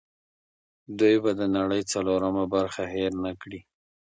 دوی 0.99 1.15
به 1.23 1.31
د 1.39 1.41
نړۍ 1.57 1.81
څلورمه 1.91 2.45
برخه 2.55 2.83
هېر 2.93 3.11
نه 3.23 3.31
کړي. 3.41 3.61